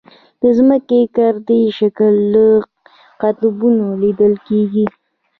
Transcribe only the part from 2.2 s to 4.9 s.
له قطبونو لیدل کېږي.